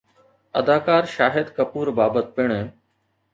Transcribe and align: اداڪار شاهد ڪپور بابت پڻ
اداڪار 0.59 1.03
شاهد 1.15 1.45
ڪپور 1.57 1.87
بابت 1.99 2.25
پڻ 2.35 2.49